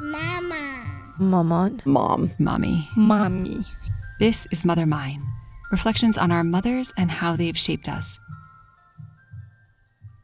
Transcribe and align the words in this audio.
Mama. 0.00 1.14
Maman. 1.18 1.80
Mom. 1.86 2.30
Mommy. 2.38 2.88
Mommy. 2.96 3.64
This 4.18 4.46
is 4.50 4.62
Mother 4.62 4.84
Mine. 4.84 5.22
Reflections 5.70 6.18
on 6.18 6.30
our 6.30 6.44
mothers 6.44 6.92
and 6.98 7.10
how 7.10 7.34
they've 7.34 7.56
shaped 7.56 7.88
us. 7.88 8.20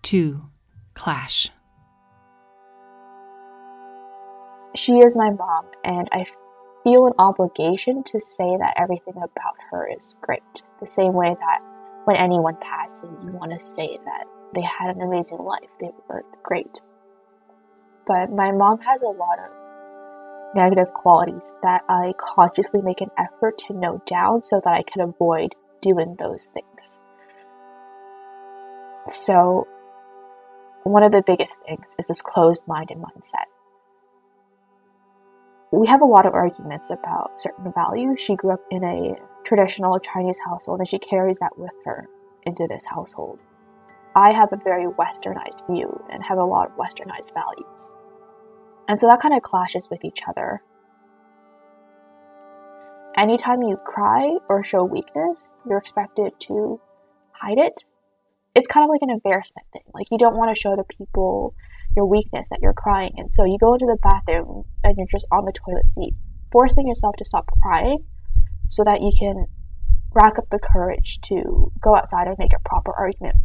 2. 0.03 0.43
Clash. 0.93 1.49
She 4.77 4.99
is 4.99 5.17
my 5.17 5.31
mom, 5.31 5.65
and 5.85 6.07
I 6.13 6.27
feel 6.85 7.07
an 7.07 7.15
obligation 7.19 8.03
to 8.05 8.21
say 8.21 8.57
that 8.59 8.75
everything 8.77 9.15
about 9.17 9.57
her 9.71 9.89
is 9.97 10.17
great. 10.21 10.63
The 10.81 10.87
same 10.87 11.15
way 11.15 11.35
that 11.39 11.61
when 12.05 12.17
anyone 12.17 12.57
passes, 12.61 13.09
you 13.25 13.31
want 13.39 13.53
to 13.53 13.61
say 13.61 13.99
that 14.05 14.27
they 14.55 14.63
had 14.63 14.97
an 14.97 15.01
amazing 15.03 15.39
life, 15.39 15.71
they 15.81 15.91
were 16.09 16.25
great. 16.43 16.81
But 18.07 18.31
my 18.31 18.53
mom 18.53 18.81
has 18.81 19.01
a 19.01 19.07
lot 19.07 19.39
of 19.39 19.62
negative 20.55 20.93
qualities 20.95 21.55
that 21.63 21.83
I 21.89 22.15
consciously 22.19 22.83
make 22.83 23.01
an 23.01 23.11
effort 23.19 23.59
to 23.67 23.75
note 23.75 24.07
down 24.07 24.43
so 24.43 24.61
that 24.65 24.73
I 24.73 24.83
can 24.83 25.03
avoid 25.03 25.55
doing 25.81 26.17
those 26.19 26.51
things. 26.55 26.99
So, 29.09 29.67
one 30.85 31.03
of 31.03 31.13
the 31.13 31.23
biggest 31.23 31.61
things 31.63 31.95
is 31.99 32.07
this 32.07 32.23
closed 32.23 32.63
minded 32.67 32.99
mindset. 32.99 33.47
We 35.73 35.87
have 35.89 36.03
a 36.03 36.07
lot 36.07 36.27
of 36.27 36.35
arguments 36.35 36.91
about 36.91 37.41
certain 37.41 37.73
values. 37.73 38.21
She 38.21 38.37
grew 38.37 38.53
up 38.53 38.61
in 38.71 38.85
a 38.85 39.15
traditional 39.45 39.99
Chinese 39.99 40.39
household 40.45 40.81
and 40.81 40.89
she 40.89 40.99
carries 40.99 41.39
that 41.39 41.57
with 41.59 41.73
her 41.85 42.09
into 42.45 42.67
this 42.69 42.85
household. 42.85 43.39
I 44.15 44.33
have 44.33 44.53
a 44.53 44.57
very 44.57 44.87
westernized 44.87 45.67
view 45.71 46.05
and 46.11 46.23
have 46.23 46.39
a 46.39 46.45
lot 46.45 46.71
of 46.71 46.77
westernized 46.77 47.33
values. 47.33 47.89
And 48.89 48.99
so 48.99 49.07
that 49.07 49.21
kind 49.21 49.35
of 49.35 49.43
clashes 49.43 49.89
with 49.91 50.05
each 50.05 50.23
other. 50.29 50.63
Anytime 53.17 53.63
you 53.63 53.77
cry 53.77 54.37
or 54.49 54.65
show 54.65 54.85
weakness, 54.85 55.49
you're 55.69 55.79
expected 55.79 56.33
to 56.41 56.81
hide 57.33 57.59
it. 57.59 57.85
It's 58.55 58.67
kind 58.67 58.85
of 58.85 58.91
like 58.91 59.03
an 59.03 59.11
embarrassment 59.11 59.67
thing. 59.73 59.83
Like 59.95 60.07
you 60.11 60.19
don't 60.19 60.37
want 60.37 60.55
to 60.55 60.61
show 60.61 60.77
the 60.77 60.85
people 60.85 61.55
your 61.95 62.07
weakness 62.07 62.49
that 62.51 62.61
you're 62.63 62.73
crying. 62.73 63.13
And 63.17 63.33
so 63.33 63.45
you 63.45 63.59
go 63.59 63.75
into 63.75 63.87
the 63.87 63.99
bathroom 64.03 64.65
and 64.83 64.97
you're 64.97 65.07
just 65.07 65.27
on 65.31 65.45
the 65.45 65.53
toilet 65.53 65.91
seat, 65.91 66.15
forcing 66.51 66.89
yourself 66.89 67.15
to 67.19 67.25
stop 67.25 67.51
crying 67.63 68.05
so 68.67 68.83
that 68.85 69.03
you 69.03 69.11
can 69.19 69.47
rack 70.15 70.39
up 70.39 70.49
the 70.51 70.59
courage 70.59 71.21
to 71.23 71.71
go 71.81 71.97
outside 71.97 72.27
and 72.27 72.37
make 72.39 72.53
a 72.55 72.69
proper 72.69 72.93
argument 72.93 73.37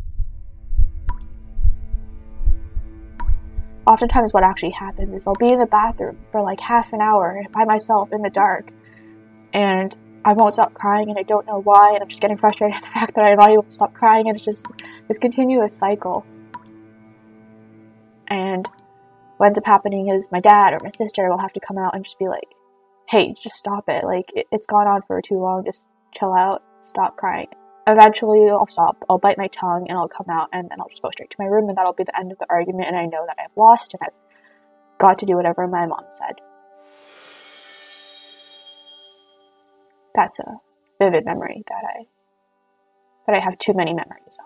oftentimes 3.88 4.34
what 4.34 4.44
actually 4.44 4.72
happens 4.72 5.14
is 5.14 5.26
I'll 5.26 5.36
be 5.36 5.52
in 5.52 5.60
the 5.60 5.66
bathroom 5.66 6.18
for 6.32 6.42
like 6.42 6.60
half 6.60 6.92
an 6.92 7.02
hour 7.02 7.42
by 7.54 7.64
myself 7.64 8.12
in 8.12 8.22
the 8.22 8.30
dark 8.30 8.70
and 9.54 9.96
I 10.26 10.34
won't 10.34 10.56
stop 10.56 10.74
crying 10.74 11.10
and 11.10 11.18
I 11.18 11.24
don't 11.24 11.48
know 11.48 11.62
why 11.62 11.94
and 11.94 12.04
I'm 12.04 12.10
just 12.10 12.22
getting 12.22 12.38
frustrated 12.38 12.76
at 12.76 12.84
the 12.84 12.90
fact 13.00 13.16
that 13.16 13.24
I'm 13.24 13.38
not 13.38 13.50
able 13.50 13.64
to 13.64 13.72
stop 13.72 13.94
crying 13.94 14.28
and 14.28 14.36
it's 14.36 14.46
just 14.46 14.68
this 15.08 15.18
continuous 15.18 15.76
cycle. 15.76 16.26
And 18.28 18.68
what 19.38 19.46
ends 19.46 19.58
up 19.58 19.66
happening 19.66 20.10
is 20.10 20.30
my 20.34 20.42
dad 20.42 20.74
or 20.74 20.80
my 20.84 20.90
sister 20.90 21.30
will 21.30 21.38
have 21.38 21.54
to 21.54 21.62
come 21.62 21.78
out 21.78 21.96
and 21.96 22.04
just 22.04 22.20
be 22.20 22.28
like, 22.28 22.50
hey, 23.08 23.30
just 23.30 23.56
stop 23.56 23.88
it. 23.88 24.04
Like, 24.04 24.26
it, 24.36 24.48
has 24.52 24.66
gone 24.66 24.86
on 24.86 25.02
for 25.04 25.22
too 25.22 25.40
long. 25.40 25.64
Just 25.64 25.86
chill 26.14 26.34
out. 26.34 26.62
Stop 26.82 27.16
crying 27.16 27.48
eventually 27.88 28.50
I'll 28.50 28.68
stop, 28.68 28.98
I'll 29.10 29.18
bite 29.18 29.38
my 29.38 29.48
tongue, 29.48 29.86
and 29.90 29.98
I'll 29.98 30.08
come 30.10 30.30
out, 30.30 30.50
and 30.52 30.70
then 30.70 30.80
I'll 30.80 30.90
just 30.90 31.02
go 31.02 31.10
straight 31.12 31.30
to 31.32 31.38
my 31.40 31.46
room, 31.46 31.70
and 31.70 31.78
that'll 31.78 31.94
be 31.94 32.04
the 32.04 32.20
end 32.20 32.32
of 32.32 32.38
the 32.38 32.46
argument, 32.50 32.88
and 32.88 32.98
I 32.98 33.06
know 33.06 33.26
that 33.26 33.38
I've 33.40 33.56
lost, 33.56 33.94
and 33.94 34.02
I've 34.04 35.00
got 35.00 35.20
to 35.20 35.26
do 35.26 35.36
whatever 35.36 35.68
my 35.68 35.86
mom 35.86 36.06
said. 36.10 36.42
That's 40.16 40.40
a 40.40 40.58
vivid 41.00 41.26
memory 41.26 41.64
that 41.68 41.84
I 41.84 42.06
that 43.28 43.36
I 43.36 43.39
have 43.39 43.58
too 43.58 43.73
many 43.73 43.94
memories 43.94 44.38
of. 44.40 44.45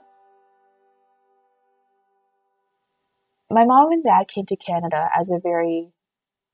My 3.50 3.64
mom 3.66 3.92
and 3.92 4.04
dad 4.04 4.28
came 4.28 4.46
to 4.48 4.56
Canada 4.56 5.10
as 5.18 5.30
a 5.30 5.40
very 5.42 5.92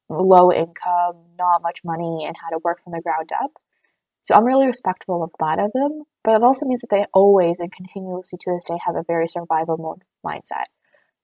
low 0.10 0.52
income, 0.52 1.24
not 1.38 1.62
much 1.62 1.82
money, 1.84 2.26
and 2.26 2.36
had 2.36 2.52
to 2.52 2.60
work 2.64 2.84
from 2.84 2.94
the 2.94 3.02
ground 3.02 3.32
up. 3.42 3.52
So 4.24 4.36
I'm 4.36 4.46
really 4.46 4.68
respectful 4.68 5.24
of 5.24 5.32
that 5.40 5.58
of 5.60 5.72
them, 5.74 6.04
but 6.28 6.36
it 6.36 6.44
also 6.44 6.66
means 6.66 6.82
that 6.82 6.90
they 6.90 7.06
always 7.14 7.58
and 7.58 7.72
continuously 7.72 8.38
to 8.38 8.52
this 8.52 8.66
day 8.66 8.78
have 8.86 8.98
a 8.98 9.04
very 9.08 9.30
survival 9.30 9.78
mode 9.78 10.04
mindset 10.26 10.66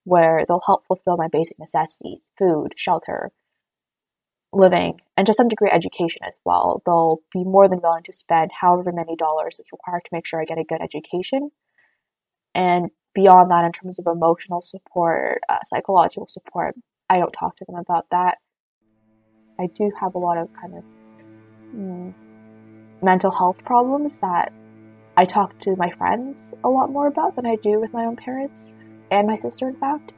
where 0.04 0.46
they'll 0.48 0.62
help 0.64 0.86
fulfill 0.86 1.18
my 1.18 1.28
basic 1.28 1.58
necessities 1.58 2.24
food, 2.38 2.72
shelter, 2.74 3.30
living, 4.50 5.02
and 5.18 5.26
to 5.26 5.34
some 5.34 5.48
degree 5.48 5.68
education 5.70 6.22
as 6.26 6.32
well. 6.46 6.80
They'll 6.86 7.20
be 7.34 7.44
more 7.44 7.68
than 7.68 7.82
willing 7.82 8.04
to 8.04 8.14
spend 8.14 8.50
however 8.58 8.92
many 8.92 9.14
dollars 9.14 9.58
is 9.58 9.66
required 9.70 10.04
to 10.06 10.10
make 10.10 10.24
sure 10.24 10.40
I 10.40 10.46
get 10.46 10.56
a 10.56 10.64
good 10.64 10.80
education. 10.80 11.50
And 12.54 12.88
beyond 13.14 13.50
that, 13.50 13.66
in 13.66 13.72
terms 13.72 13.98
of 13.98 14.06
emotional 14.06 14.62
support, 14.62 15.42
uh, 15.50 15.58
psychological 15.64 16.28
support, 16.28 16.76
I 17.10 17.18
don't 17.18 17.30
talk 17.30 17.58
to 17.58 17.66
them 17.66 17.76
about 17.76 18.06
that. 18.10 18.38
I 19.60 19.66
do 19.66 19.92
have 20.00 20.14
a 20.14 20.18
lot 20.18 20.38
of 20.38 20.48
kind 20.54 20.78
of 20.78 20.84
mm, 21.76 22.14
mental 23.02 23.30
health 23.30 23.62
problems 23.66 24.16
that 24.20 24.50
I 25.16 25.24
talk 25.24 25.58
to 25.60 25.76
my 25.76 25.90
friends 25.92 26.52
a 26.64 26.68
lot 26.68 26.90
more 26.90 27.06
about 27.06 27.36
than 27.36 27.46
I 27.46 27.56
do 27.56 27.80
with 27.80 27.92
my 27.92 28.04
own 28.04 28.16
parents 28.16 28.74
and 29.10 29.26
my 29.26 29.36
sister, 29.36 29.68
in 29.68 29.76
fact. 29.76 30.12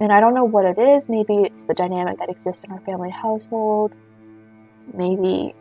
And 0.00 0.12
I 0.12 0.20
don't 0.20 0.34
know 0.34 0.44
what 0.44 0.66
it 0.66 0.78
is. 0.78 1.08
Maybe 1.08 1.36
it's 1.36 1.62
the 1.62 1.74
dynamic 1.74 2.18
that 2.18 2.28
exists 2.28 2.64
in 2.64 2.72
our 2.72 2.80
family 2.80 3.10
household. 3.10 3.94
Maybe 4.92 5.54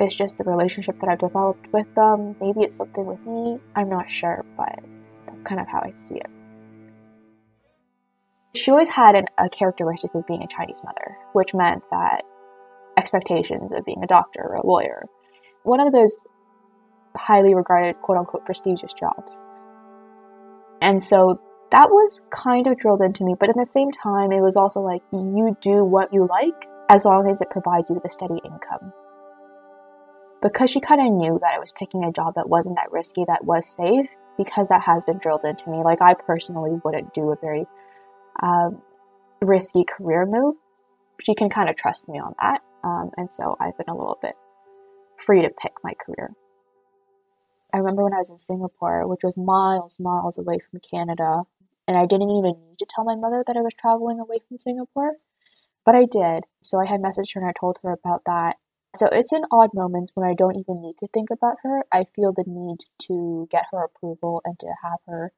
it's 0.00 0.14
just 0.14 0.38
the 0.38 0.44
relationship 0.44 0.98
that 1.00 1.10
I've 1.10 1.18
developed 1.18 1.70
with 1.72 1.92
them. 1.94 2.36
Maybe 2.40 2.60
it's 2.60 2.76
something 2.76 3.04
with 3.04 3.20
me. 3.26 3.58
I'm 3.74 3.90
not 3.90 4.08
sure, 4.08 4.44
but 4.56 4.78
that's 5.26 5.42
kind 5.42 5.60
of 5.60 5.68
how 5.68 5.80
I 5.80 5.92
see 5.94 6.14
it. 6.14 6.30
She 8.54 8.70
always 8.70 8.88
had 8.88 9.14
an, 9.14 9.26
a 9.36 9.48
characteristic 9.48 10.14
of 10.14 10.26
being 10.26 10.42
a 10.42 10.46
Chinese 10.46 10.82
mother, 10.84 11.16
which 11.32 11.52
meant 11.52 11.82
that 11.90 12.22
expectations 12.96 13.72
of 13.74 13.84
being 13.84 14.02
a 14.02 14.06
doctor 14.06 14.42
or 14.42 14.54
a 14.54 14.66
lawyer 14.66 15.06
one 15.62 15.80
of 15.80 15.92
those 15.92 16.18
highly 17.16 17.54
regarded 17.54 18.00
quote 18.02 18.18
unquote 18.18 18.44
prestigious 18.44 18.92
jobs. 18.92 19.38
And 20.80 21.02
so 21.02 21.40
that 21.70 21.88
was 21.88 22.22
kind 22.30 22.66
of 22.66 22.76
drilled 22.76 23.00
into 23.00 23.24
me, 23.24 23.34
but 23.38 23.48
at 23.48 23.56
the 23.56 23.64
same 23.64 23.90
time, 23.90 24.32
it 24.32 24.40
was 24.40 24.56
also 24.56 24.80
like 24.80 25.02
you 25.12 25.56
do 25.60 25.84
what 25.84 26.12
you 26.12 26.26
like 26.28 26.68
as 26.90 27.04
long 27.04 27.30
as 27.30 27.40
it 27.40 27.50
provides 27.50 27.88
you 27.88 27.94
with 27.94 28.04
a 28.04 28.10
steady 28.10 28.40
income. 28.44 28.92
Because 30.42 30.70
she 30.70 30.80
kind 30.80 31.00
of 31.00 31.12
knew 31.12 31.38
that 31.40 31.52
I 31.54 31.58
was 31.58 31.72
picking 31.72 32.04
a 32.04 32.12
job 32.12 32.34
that 32.34 32.48
wasn't 32.48 32.76
that 32.76 32.90
risky, 32.90 33.24
that 33.26 33.44
was 33.44 33.66
safe, 33.74 34.10
because 34.36 34.68
that 34.68 34.82
has 34.82 35.04
been 35.04 35.18
drilled 35.18 35.44
into 35.44 35.70
me. 35.70 35.82
Like, 35.84 36.02
I 36.02 36.14
personally 36.14 36.78
wouldn't 36.84 37.14
do 37.14 37.30
a 37.30 37.36
very 37.40 37.64
um, 38.42 38.82
risky 39.40 39.84
career 39.84 40.26
move. 40.26 40.56
She 41.20 41.34
can 41.34 41.48
kind 41.48 41.70
of 41.70 41.76
trust 41.76 42.08
me 42.08 42.18
on 42.18 42.34
that. 42.42 42.60
Um, 42.82 43.10
and 43.16 43.32
so 43.32 43.56
I've 43.60 43.78
been 43.78 43.88
a 43.88 43.96
little 43.96 44.18
bit 44.20 44.34
free 45.16 45.42
to 45.42 45.48
pick 45.48 45.72
my 45.84 45.92
career. 45.94 46.32
I 47.72 47.78
remember 47.78 48.04
when 48.04 48.12
I 48.12 48.18
was 48.18 48.30
in 48.30 48.38
Singapore, 48.38 49.06
which 49.06 49.24
was 49.24 49.36
miles, 49.36 49.98
miles 49.98 50.36
away 50.36 50.58
from 50.58 50.80
Canada, 50.80 51.44
and 51.88 51.96
I 51.96 52.06
didn't 52.06 52.30
even 52.30 52.54
need 52.68 52.78
to 52.78 52.86
tell 52.88 53.04
my 53.04 53.16
mother 53.16 53.42
that 53.46 53.56
I 53.56 53.62
was 53.62 53.72
traveling 53.74 54.20
away 54.20 54.38
from 54.46 54.58
Singapore, 54.58 55.16
but 55.84 55.94
I 55.94 56.04
did. 56.04 56.44
So 56.62 56.78
I 56.78 56.86
had 56.86 57.00
messaged 57.00 57.34
her 57.34 57.40
and 57.40 57.48
I 57.48 57.52
told 57.58 57.78
her 57.82 57.92
about 57.92 58.22
that. 58.26 58.56
So 58.94 59.06
it's 59.06 59.32
in 59.32 59.44
odd 59.50 59.70
moments 59.72 60.12
when 60.14 60.28
I 60.28 60.34
don't 60.34 60.56
even 60.56 60.82
need 60.82 60.98
to 60.98 61.08
think 61.08 61.30
about 61.30 61.56
her. 61.62 61.84
I 61.90 62.04
feel 62.14 62.32
the 62.32 62.44
need 62.46 62.80
to 63.08 63.48
get 63.50 63.64
her 63.72 63.82
approval 63.84 64.42
and 64.44 64.58
to 64.58 64.66
have 64.82 64.98
her 65.06 65.32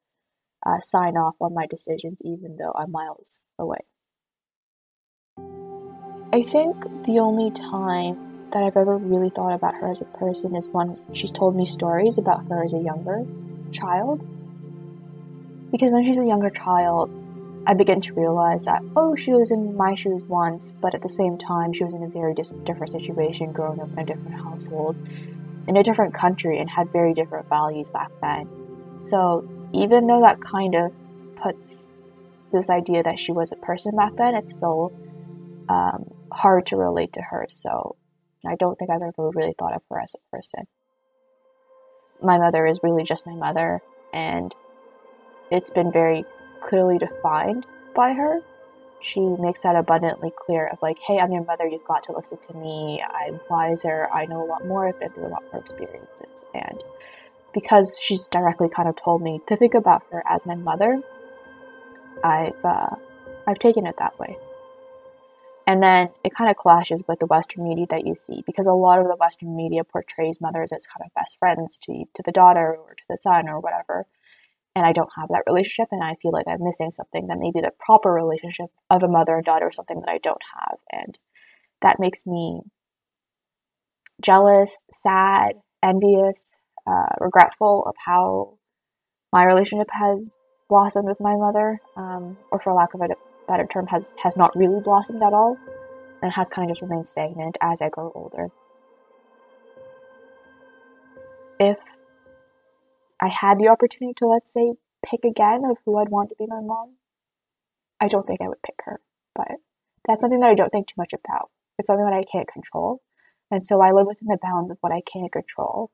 uh, 0.67 0.81
sign 0.81 1.17
off 1.17 1.37
on 1.41 1.55
my 1.55 1.67
decisions, 1.67 2.19
even 2.25 2.56
though 2.56 2.73
I'm 2.77 2.91
miles 2.91 3.41
away. 3.59 3.78
I 6.32 6.43
think 6.43 6.82
the 7.05 7.20
only 7.20 7.53
time 7.53 8.33
that 8.55 8.62
I've 8.62 8.77
ever 8.77 8.97
really 8.97 9.31
thought 9.31 9.53
about 9.53 9.75
her 9.75 9.91
as 9.91 10.01
a 10.01 10.05
person 10.05 10.55
is 10.55 10.69
when 10.69 10.97
she's 11.12 11.33
told 11.33 11.56
me 11.56 11.67
stories 11.67 12.19
about 12.19 12.47
her 12.47 12.62
as 12.62 12.73
a 12.73 12.79
younger 12.79 13.27
child. 13.73 14.25
Because 15.73 15.93
when 15.93 16.06
she's 16.06 16.19
a 16.19 16.25
younger 16.25 16.51
child, 16.51 17.11
I 17.67 17.75
begin 17.75 18.01
to 18.03 18.15
realize 18.15 18.65
that, 18.67 18.81
oh, 18.95 19.17
she 19.17 19.33
was 19.33 19.51
in 19.51 19.77
my 19.77 19.97
shoes 19.97 20.23
once, 20.29 20.73
but 20.81 20.95
at 20.95 21.03
the 21.03 21.09
same 21.09 21.37
time, 21.37 21.73
she 21.73 21.83
was 21.83 21.95
in 21.95 22.05
a 22.05 22.09
very 22.09 22.33
dis- 22.33 22.53
different 22.65 22.93
situation, 22.93 23.51
growing 23.51 23.81
up 23.81 23.91
in 23.93 23.99
a 23.99 24.05
different 24.05 24.35
household, 24.35 24.97
in 25.67 25.77
a 25.77 25.83
different 25.83 26.15
country, 26.15 26.61
and 26.61 26.71
had 26.71 26.93
very 26.93 27.12
different 27.12 27.49
values 27.49 27.89
back 27.89 28.11
then. 28.21 28.49
So, 29.01 29.49
even 29.73 30.06
though 30.06 30.21
that 30.21 30.41
kind 30.41 30.77
of 30.77 30.93
puts 31.43 31.89
this 32.53 32.71
idea 32.71 33.03
that 33.03 33.19
she 33.19 33.33
was 33.33 33.51
a 33.51 33.56
person 33.56 33.97
back 33.97 34.15
then, 34.15 34.37
it's 34.37 34.53
still 34.53 34.93
um, 35.69 36.09
hard 36.31 36.67
to 36.67 36.77
relate 36.77 37.15
to 37.15 37.21
her. 37.21 37.47
So, 37.49 37.97
I 38.46 38.56
don't 38.56 38.79
think 38.79 38.91
I've 38.91 39.02
ever 39.02 39.31
really 39.31 39.55
thought 39.58 39.75
of 39.75 39.82
her 39.91 40.00
as 40.00 40.14
a 40.14 40.37
person. 40.37 40.67
My 42.23 42.38
mother 42.38 42.67
is 42.67 42.81
really 42.82 43.05
just 43.05 43.26
my 43.26 43.35
mother, 43.35 43.82
and 44.12 44.55
it's 45.50 45.70
been 45.70 45.93
very 45.93 46.25
clearly 46.62 46.99
defined 46.99 47.67
by 47.94 48.12
her. 48.14 48.41
she 49.00 49.20
makes 49.20 49.61
that 49.62 49.76
abundantly 49.76 50.32
clear 50.46 50.67
of 50.67 50.81
like, 50.81 50.99
hey, 51.06 51.19
I'm 51.19 51.31
your 51.31 51.44
mother, 51.44 51.67
you've 51.67 51.85
got 51.85 52.02
to 52.05 52.12
listen 52.12 52.38
to 52.38 52.55
me. 52.55 53.02
I'm 53.02 53.38
wiser, 53.50 54.08
I 54.12 54.25
know 54.25 54.43
a 54.43 54.49
lot 54.49 54.67
more, 54.67 54.88
I've 54.88 54.99
been 54.99 55.11
through 55.11 55.26
a 55.26 55.29
lot 55.29 55.43
more 55.52 55.61
experiences. 55.61 56.43
And 56.55 56.82
because 57.52 57.99
she's 58.02 58.26
directly 58.29 58.69
kind 58.69 58.88
of 58.88 58.96
told 58.96 59.23
me 59.23 59.41
to 59.49 59.56
think 59.56 59.75
about 59.75 60.02
her 60.11 60.23
as 60.26 60.44
my 60.46 60.55
mother, 60.55 61.02
I've 62.25 62.64
uh, 62.64 62.96
I've 63.46 63.58
taken 63.58 63.87
it 63.87 63.96
that 63.99 64.19
way. 64.19 64.38
And 65.66 65.82
then 65.82 66.11
it 66.22 66.34
kind 66.34 66.50
of 66.50 66.56
clashes 66.56 67.02
with 67.08 67.20
the 67.20 67.26
Western 67.26 67.64
media 67.64 67.87
that 67.88 68.06
you 68.06 68.14
see 68.14 68.43
because 68.46 68.66
a 68.66 68.72
lot 68.72 68.99
of 68.99 69.06
the 69.06 69.16
Western 69.16 69.56
media 69.56 69.82
portrays 69.82 70.40
mothers 70.40 70.72
as 70.72 70.84
kind 70.87 71.06
of 71.06 71.14
best 71.14 71.38
friends 71.38 71.78
to 71.78 72.05
to 72.14 72.22
the 72.25 72.32
daughter 72.32 72.76
or 72.76 72.94
to 72.94 73.05
the 73.08 73.16
son 73.16 73.49
or 73.49 73.61
whatever. 73.61 74.06
And 74.76 74.84
I 74.84 74.93
don't 74.93 75.11
have 75.16 75.28
that 75.28 75.44
relationship, 75.46 75.88
and 75.93 76.02
I 76.02 76.16
feel 76.20 76.32
like 76.32 76.49
I'm 76.49 76.62
missing 76.62 76.90
something 76.90 77.28
that 77.28 77.38
maybe 77.38 77.61
the 77.61 77.70
proper 77.78 78.12
relationship 78.12 78.70
of 78.90 79.05
a 79.05 79.08
mother 79.08 79.37
and 79.37 79.44
daughter 79.44 79.69
is 79.69 79.76
something 79.76 80.00
that 80.00 80.11
I 80.11 80.19
don't 80.19 80.43
have, 80.58 80.78
and 80.90 81.19
that 81.81 82.00
makes 82.00 82.26
me 82.26 82.60
jealous, 84.20 84.76
sad, 84.90 85.52
envious, 85.82 86.56
uh, 86.87 87.14
regretful 87.20 87.84
of 87.87 87.94
how 88.05 88.58
my 89.32 89.44
relationship 89.44 89.88
has 89.93 90.34
blossomed 90.69 91.06
with 91.06 91.20
my 91.20 91.37
mother, 91.37 91.81
um, 91.96 92.37
or 92.50 92.58
for 92.60 92.72
lack 92.72 92.94
of 92.94 93.00
a 93.00 93.08
better 93.46 93.67
term, 93.67 93.87
has 93.87 94.12
has 94.23 94.37
not 94.37 94.56
really 94.56 94.81
blossomed 94.81 95.23
at 95.23 95.32
all, 95.32 95.56
and 96.23 96.32
has 96.32 96.49
kind 96.49 96.70
of 96.70 96.76
just 96.76 96.82
remained 96.82 97.08
stagnant 97.08 97.56
as 97.61 97.81
I 97.81 97.88
grow 97.88 98.12
older. 98.14 98.49
If 101.61 101.79
I 103.20 103.29
had 103.29 103.58
the 103.58 103.69
opportunity 103.69 104.14
to, 104.14 104.26
let's 104.26 104.52
say, 104.52 104.75
pick 105.05 105.25
again 105.25 105.62
of 105.64 105.79
who 105.85 105.99
I'd 105.99 106.08
want 106.08 106.31
to 106.31 106.37
be 106.37 106.46
my 106.46 106.61
mom, 106.61 106.96
I 108.00 108.08
don't 108.08 108.26
think 108.26 108.41
I 108.41 108.49
would 108.49 108.62
pick 108.62 108.81
her. 108.85 109.00
But 109.35 109.52
that's 110.06 110.20
something 110.20 110.41
that 110.41 110.50
I 110.50 110.55
don't 110.55 110.70
think 110.70 110.88
too 110.88 110.94
much 110.99 111.12
about. 111.12 111.50
It's 111.79 111.87
something 111.87 112.05
that 112.05 112.14
I 112.14 112.25
can't 112.25 112.49
control. 112.49 113.02
And 113.50 113.67
so 113.67 113.81
I 113.81 113.93
live 113.93 114.06
within 114.06 114.29
the 114.29 114.38
bounds 114.43 114.70
of 114.70 114.79
what 114.81 114.93
I 114.93 115.00
can 115.00 115.29
control. 115.29 115.91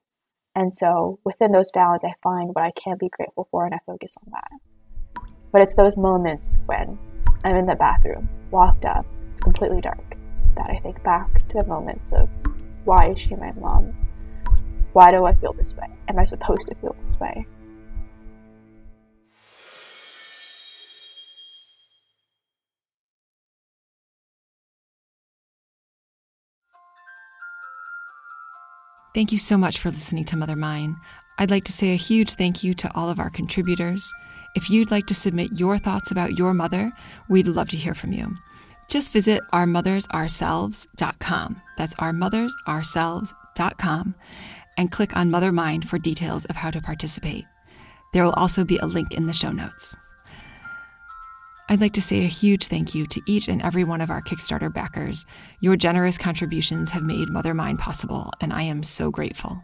And 0.55 0.75
so 0.75 1.21
within 1.25 1.53
those 1.53 1.71
bounds, 1.73 2.05
I 2.05 2.15
find 2.23 2.49
what 2.55 2.65
I 2.65 2.73
can 2.73 2.97
be 2.99 3.09
grateful 3.09 3.49
for 3.51 3.65
and 3.65 3.75
I 3.75 3.79
focus 3.87 4.17
on 4.25 4.33
that. 4.33 5.23
But 5.53 5.63
it's 5.63 5.75
those 5.75 5.97
moments 5.97 6.59
when 6.67 6.99
I'm 7.43 7.57
in 7.57 7.67
the 7.67 7.75
bathroom, 7.75 8.29
locked 8.53 8.85
up, 8.85 9.07
it's 9.33 9.41
completely 9.41 9.81
dark, 9.81 10.17
that 10.57 10.69
I 10.69 10.79
think 10.81 11.03
back 11.03 11.49
to 11.49 11.59
the 11.59 11.67
moments 11.67 12.13
of 12.13 12.29
why 12.85 13.11
is 13.11 13.21
she 13.21 13.35
my 13.35 13.53
mom? 13.53 13.95
Why 14.93 15.11
do 15.11 15.25
I 15.25 15.35
feel 15.35 15.55
this 15.55 15.75
way? 15.75 15.89
Am 16.09 16.19
I 16.19 16.25
supposed 16.25 16.69
to 16.69 16.75
feel 16.77 16.95
this 17.07 17.19
way? 17.19 17.47
Thank 29.15 29.33
you 29.33 29.39
so 29.39 29.57
much 29.57 29.79
for 29.79 29.91
listening 29.91 30.25
to 30.27 30.37
Mother 30.37 30.57
Mine. 30.57 30.97
I'd 31.41 31.51
like 31.51 31.65
to 31.65 31.73
say 31.73 31.95
a 31.95 31.97
huge 31.97 32.35
thank 32.35 32.63
you 32.63 32.75
to 32.75 32.95
all 32.95 33.09
of 33.09 33.19
our 33.19 33.31
contributors. 33.31 34.13
If 34.55 34.69
you'd 34.69 34.91
like 34.91 35.07
to 35.07 35.15
submit 35.15 35.59
your 35.59 35.79
thoughts 35.79 36.11
about 36.11 36.39
your 36.39 36.53
mother, 36.53 36.93
we'd 37.31 37.47
love 37.47 37.71
to 37.71 37.79
hear 37.79 37.95
from 37.95 38.13
you. 38.13 38.37
Just 38.91 39.15
visit 39.15 39.41
ourmothersourselves.com. 39.53 41.63
That's 41.79 41.95
ourmothersourselves.com 41.95 44.15
and 44.77 44.93
click 44.93 45.17
on 45.17 45.31
Mother 45.31 45.51
Mine 45.51 45.81
for 45.81 45.99
details 45.99 46.45
of 46.45 46.57
how 46.57 46.71
to 46.71 46.83
participate. 46.83 47.47
There 48.13 48.25
will 48.25 48.35
also 48.35 48.63
be 48.63 48.77
a 48.77 48.87
link 48.87 49.15
in 49.15 49.25
the 49.25 49.33
show 49.33 49.51
notes. 49.51 49.97
I'd 51.71 51.81
like 51.81 51.95
to 51.95 52.03
say 52.03 52.25
a 52.25 52.29
huge 52.29 52.67
thank 52.67 52.95
you 52.95 53.07
to 53.07 53.23
each 53.27 53.49
and 53.49 53.63
every 53.63 53.85
one 53.85 54.03
of 54.03 54.11
our 54.11 54.21
Kickstarter 54.21 54.71
backers. 54.71 55.25
Your 55.61 55.77
generous 55.77 56.19
contributions 56.19 56.91
have 56.91 57.05
made 57.05 57.31
Mother 57.31 57.55
Mine 57.55 57.79
possible, 57.79 58.31
and 58.43 58.53
I 58.53 58.65
am 58.65 58.83
so 58.83 59.11
grateful. 59.11 59.63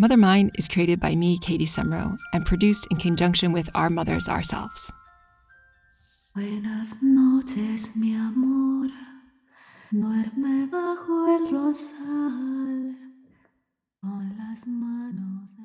Mother 0.00 0.16
Mine 0.16 0.52
is 0.54 0.68
created 0.68 1.00
by 1.00 1.16
me, 1.16 1.38
Katie 1.38 1.66
Semro, 1.66 2.16
and 2.32 2.46
produced 2.46 2.86
in 2.92 2.98
conjunction 2.98 3.50
with 3.50 3.68
Our 3.74 3.90
Mothers 3.90 4.28
Ourselves. 4.28 4.92
Buenas 6.36 6.94
noches, 7.02 7.88
mi 7.96 8.14
amor. 8.14 8.90
Duerme 9.90 10.70
bajo 10.70 11.26
el 11.26 11.50
rosal 11.50 12.94
con 14.00 14.36
las 14.38 14.64
manos. 14.68 15.57